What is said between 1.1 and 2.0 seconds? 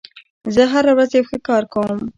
یو ښه کار کوم.